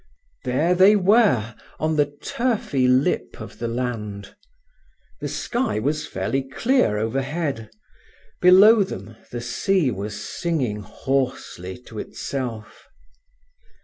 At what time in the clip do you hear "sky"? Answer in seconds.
5.27-5.77